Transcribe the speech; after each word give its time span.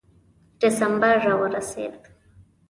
ډسمبر 0.59 1.15
را 1.25 1.33
ورسېد. 1.41 1.93